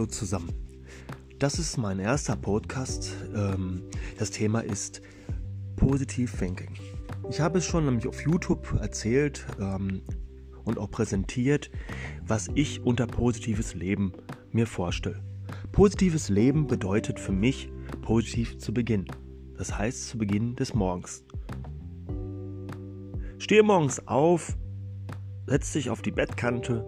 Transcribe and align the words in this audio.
Hallo 0.00 0.08
zusammen. 0.08 0.50
Das 1.38 1.58
ist 1.58 1.76
mein 1.76 1.98
erster 1.98 2.34
Podcast. 2.34 3.14
Ähm, 3.36 3.82
das 4.18 4.30
Thema 4.30 4.60
ist 4.60 5.02
Positive 5.76 6.34
Thinking. 6.34 6.70
Ich 7.28 7.38
habe 7.38 7.58
es 7.58 7.66
schon 7.66 7.84
nämlich 7.84 8.08
auf 8.08 8.24
YouTube 8.24 8.78
erzählt 8.80 9.44
ähm, 9.60 10.00
und 10.64 10.78
auch 10.78 10.90
präsentiert, 10.90 11.70
was 12.26 12.48
ich 12.54 12.82
unter 12.82 13.06
positives 13.06 13.74
Leben 13.74 14.14
mir 14.52 14.66
vorstelle. 14.66 15.22
Positives 15.70 16.30
Leben 16.30 16.66
bedeutet 16.66 17.20
für 17.20 17.32
mich 17.32 17.70
positiv 18.00 18.56
zu 18.56 18.72
beginnen. 18.72 19.08
Das 19.58 19.76
heißt 19.76 20.08
zu 20.08 20.16
Beginn 20.16 20.56
des 20.56 20.72
Morgens. 20.72 21.24
Stehe 23.36 23.62
morgens 23.62 24.08
auf, 24.08 24.56
setz 25.46 25.74
dich 25.74 25.90
auf 25.90 26.00
die 26.00 26.12
Bettkante 26.12 26.86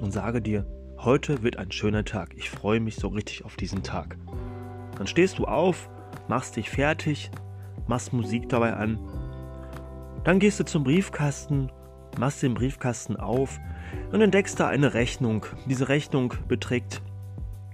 und 0.00 0.14
sage 0.14 0.40
dir, 0.40 0.66
heute 1.04 1.42
wird 1.42 1.58
ein 1.58 1.70
schöner 1.70 2.04
Tag. 2.04 2.34
Ich 2.34 2.50
freue 2.50 2.80
mich 2.80 2.96
so 2.96 3.08
richtig 3.08 3.44
auf 3.44 3.56
diesen 3.56 3.82
Tag. 3.82 4.16
Dann 4.96 5.06
stehst 5.06 5.38
du 5.38 5.44
auf, 5.44 5.90
machst 6.28 6.56
dich 6.56 6.70
fertig, 6.70 7.30
machst 7.86 8.12
Musik 8.12 8.48
dabei 8.48 8.74
an. 8.74 8.98
Dann 10.24 10.38
gehst 10.38 10.58
du 10.60 10.64
zum 10.64 10.84
Briefkasten, 10.84 11.70
machst 12.18 12.42
den 12.42 12.54
Briefkasten 12.54 13.16
auf 13.16 13.60
und 14.12 14.20
entdeckst 14.20 14.58
da 14.58 14.68
eine 14.68 14.94
Rechnung. 14.94 15.44
Diese 15.66 15.88
Rechnung 15.88 16.34
beträgt, 16.48 17.02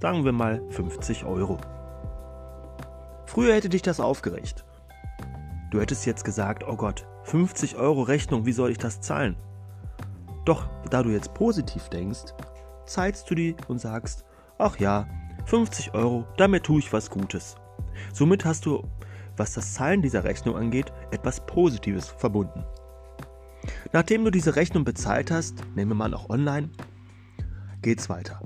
sagen 0.00 0.24
wir 0.24 0.32
mal, 0.32 0.60
50 0.70 1.24
Euro. 1.24 1.58
Früher 3.26 3.54
hätte 3.54 3.68
dich 3.68 3.82
das 3.82 4.00
aufgeregt. 4.00 4.64
Du 5.70 5.80
hättest 5.80 6.04
jetzt 6.04 6.24
gesagt, 6.24 6.64
oh 6.66 6.74
Gott, 6.74 7.06
50 7.24 7.76
Euro 7.76 8.02
Rechnung, 8.02 8.44
wie 8.44 8.52
soll 8.52 8.70
ich 8.70 8.78
das 8.78 9.00
zahlen? 9.00 9.36
Doch 10.44 10.68
da 10.90 11.04
du 11.04 11.10
jetzt 11.10 11.32
positiv 11.34 11.88
denkst, 11.90 12.34
zahlst 12.90 13.30
du 13.30 13.34
die 13.34 13.54
und 13.68 13.78
sagst, 13.80 14.24
ach 14.58 14.78
ja, 14.78 15.08
50 15.46 15.94
Euro, 15.94 16.26
damit 16.36 16.64
tue 16.64 16.80
ich 16.80 16.92
was 16.92 17.10
Gutes. 17.10 17.56
Somit 18.12 18.44
hast 18.44 18.66
du, 18.66 18.84
was 19.36 19.54
das 19.54 19.74
Zahlen 19.74 20.02
dieser 20.02 20.24
Rechnung 20.24 20.56
angeht, 20.56 20.92
etwas 21.10 21.44
Positives 21.46 22.08
verbunden. 22.08 22.64
Nachdem 23.92 24.24
du 24.24 24.30
diese 24.30 24.56
Rechnung 24.56 24.84
bezahlt 24.84 25.30
hast, 25.30 25.54
nehmen 25.74 25.92
wir 25.92 25.96
mal 25.96 26.14
auch 26.14 26.28
online, 26.30 26.70
geht's 27.82 28.08
weiter. 28.08 28.40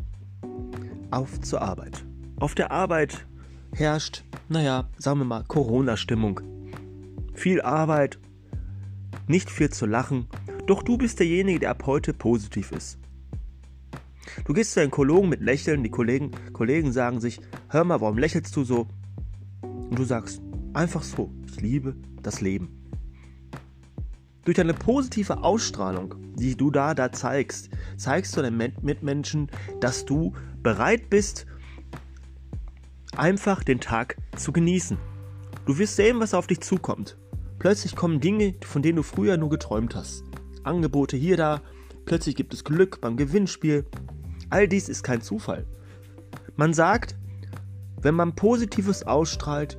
Auf 1.11 1.41
zur 1.41 1.63
Arbeit. 1.63 2.05
Auf 2.41 2.55
der 2.55 2.71
Arbeit 2.71 3.27
herrscht, 3.75 4.25
naja, 4.49 4.89
sagen 4.99 5.21
wir 5.21 5.25
mal, 5.25 5.45
Corona-Stimmung. 5.45 6.41
Viel 7.35 7.63
Arbeit, 7.63 8.19
nicht 9.27 9.51
viel 9.51 9.71
zu 9.71 9.87
lachen, 9.87 10.27
doch 10.67 10.83
du 10.83 10.99
bist 10.99 11.19
derjenige, 11.21 11.61
der 11.61 11.71
ab 11.71 11.85
heute 11.87 12.13
positiv 12.13 12.73
ist. 12.73 12.99
Du 14.45 14.53
gehst 14.53 14.73
zu 14.73 14.81
deinen 14.81 14.91
Kollegen 14.91 15.29
mit 15.29 15.41
Lächeln, 15.41 15.83
die 15.83 15.91
Kollegen, 15.91 16.33
Kollegen 16.53 16.93
sagen 16.93 17.21
sich, 17.21 17.41
hör 17.69 17.85
mal, 17.85 18.01
warum 18.01 18.19
lächelst 18.19 18.55
du 18.57 18.65
so? 18.65 18.89
Und 19.63 19.99
du 19.99 20.05
sagst, 20.05 20.43
einfach 20.73 21.03
so, 21.03 21.33
ich 21.47 21.61
liebe 21.61 21.95
das 22.23 22.41
Leben. 22.41 22.81
Durch 24.45 24.57
deine 24.57 24.75
positive 24.75 25.43
Ausstrahlung, 25.43 26.17
die 26.37 26.57
du 26.57 26.71
da, 26.71 26.95
da 26.95 27.13
zeigst, 27.13 27.71
zeigst 27.97 28.37
du 28.37 28.43
deinen 28.43 28.75
Mitmenschen, 28.83 29.51
dass 29.81 30.05
du 30.05 30.35
bereit 30.63 31.09
bist, 31.09 31.47
einfach 33.17 33.63
den 33.65 33.81
Tag 33.81 34.17
zu 34.37 34.53
genießen. 34.53 34.99
Du 35.67 35.79
wirst 35.79 35.97
sehen, 35.97 36.21
was 36.21 36.35
auf 36.35 36.47
dich 36.47 36.61
zukommt. 36.61 37.17
Plötzlich 37.59 37.97
kommen 37.97 38.21
Dinge, 38.21 38.55
von 38.63 38.83
denen 38.83 38.97
du 38.97 39.03
früher 39.03 39.39
nur 39.39 39.49
geträumt 39.49 39.95
hast. 39.95 40.25
Angebote 40.63 41.17
hier, 41.17 41.39
da. 41.39 41.63
Plötzlich 42.05 42.37
gibt 42.37 42.53
es 42.53 42.65
Glück 42.65 43.01
beim 43.01 43.17
Gewinnspiel. 43.17 43.87
All 44.51 44.69
dies 44.69 44.89
ist 44.89 45.03
kein 45.03 45.21
Zufall. 45.21 45.67
Man 46.57 46.73
sagt, 46.73 47.17
wenn 48.01 48.15
man 48.15 48.35
Positives 48.35 49.03
ausstrahlt, 49.05 49.79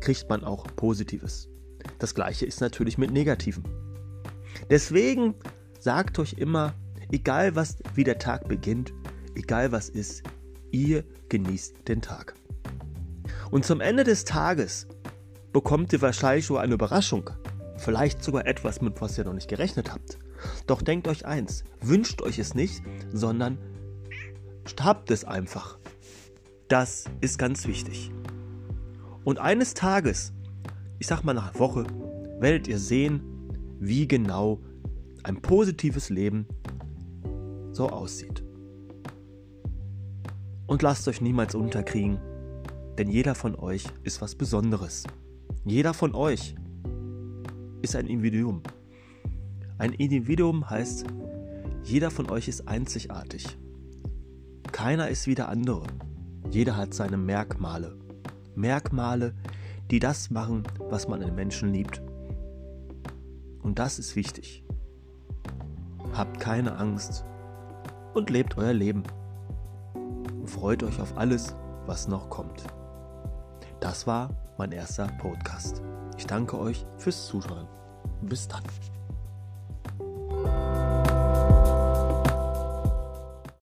kriegt 0.00 0.28
man 0.28 0.44
auch 0.44 0.66
Positives. 0.76 1.48
Das 1.98 2.14
gleiche 2.14 2.46
ist 2.46 2.60
natürlich 2.60 2.98
mit 2.98 3.10
Negativen. 3.10 3.64
Deswegen 4.70 5.34
sagt 5.78 6.18
euch 6.18 6.34
immer, 6.34 6.74
egal 7.10 7.54
was, 7.56 7.76
wie 7.94 8.04
der 8.04 8.18
Tag 8.18 8.48
beginnt, 8.48 8.92
egal 9.34 9.72
was 9.72 9.88
ist, 9.88 10.22
ihr 10.70 11.04
genießt 11.28 11.88
den 11.88 12.02
Tag. 12.02 12.34
Und 13.50 13.64
zum 13.64 13.80
Ende 13.80 14.04
des 14.04 14.24
Tages 14.24 14.86
bekommt 15.52 15.92
ihr 15.92 16.02
wahrscheinlich 16.02 16.46
so 16.46 16.56
eine 16.58 16.74
Überraschung. 16.74 17.30
Vielleicht 17.78 18.22
sogar 18.22 18.46
etwas, 18.46 18.80
mit 18.80 19.00
was 19.00 19.16
ihr 19.18 19.24
noch 19.24 19.34
nicht 19.34 19.48
gerechnet 19.48 19.92
habt. 19.92 20.18
Doch 20.66 20.82
denkt 20.82 21.08
euch 21.08 21.24
eins, 21.24 21.64
wünscht 21.80 22.22
euch 22.22 22.38
es 22.38 22.54
nicht, 22.54 22.82
sondern 23.12 23.58
habt 24.80 25.10
es 25.10 25.24
einfach. 25.24 25.78
Das 26.68 27.04
ist 27.20 27.38
ganz 27.38 27.66
wichtig. 27.66 28.10
Und 29.24 29.38
eines 29.38 29.74
Tages, 29.74 30.32
ich 30.98 31.06
sag 31.06 31.22
mal 31.22 31.34
nach 31.34 31.50
einer 31.50 31.58
Woche, 31.58 31.84
werdet 32.40 32.68
ihr 32.68 32.78
sehen, 32.78 33.20
wie 33.78 34.08
genau 34.08 34.60
ein 35.22 35.40
positives 35.42 36.10
Leben 36.10 36.46
so 37.72 37.88
aussieht. 37.88 38.44
Und 40.66 40.82
lasst 40.82 41.06
euch 41.08 41.20
niemals 41.20 41.54
unterkriegen, 41.54 42.18
denn 42.98 43.08
jeder 43.08 43.34
von 43.34 43.54
euch 43.56 43.84
ist 44.02 44.20
was 44.20 44.34
Besonderes. 44.34 45.04
Jeder 45.64 45.94
von 45.94 46.14
euch 46.14 46.54
ist 47.82 47.94
ein 47.94 48.06
Individuum. 48.06 48.62
Ein 49.78 49.92
Individuum 49.92 50.68
heißt, 50.68 51.04
jeder 51.84 52.10
von 52.10 52.30
euch 52.30 52.48
ist 52.48 52.66
einzigartig. 52.66 53.58
Keiner 54.76 55.08
ist 55.08 55.26
wie 55.26 55.34
der 55.34 55.48
andere. 55.48 55.84
Jeder 56.50 56.76
hat 56.76 56.92
seine 56.92 57.16
Merkmale. 57.16 57.96
Merkmale, 58.56 59.32
die 59.90 60.00
das 60.00 60.28
machen, 60.28 60.64
was 60.90 61.08
man 61.08 61.22
in 61.22 61.34
Menschen 61.34 61.72
liebt. 61.72 62.02
Und 63.62 63.78
das 63.78 63.98
ist 63.98 64.16
wichtig. 64.16 64.66
Habt 66.12 66.40
keine 66.40 66.76
Angst 66.76 67.24
und 68.12 68.28
lebt 68.28 68.58
euer 68.58 68.74
Leben. 68.74 69.02
freut 70.44 70.82
euch 70.82 71.00
auf 71.00 71.16
alles, 71.16 71.56
was 71.86 72.06
noch 72.06 72.28
kommt. 72.28 72.62
Das 73.80 74.06
war 74.06 74.28
mein 74.58 74.72
erster 74.72 75.06
Podcast. 75.16 75.80
Ich 76.18 76.26
danke 76.26 76.58
euch 76.58 76.84
fürs 76.98 77.28
Zuschauen. 77.28 77.66
Bis 78.20 78.46
dann. 78.46 78.62